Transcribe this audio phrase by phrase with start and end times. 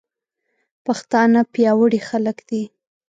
[0.85, 2.63] پښتانه پياوړي خلک دي.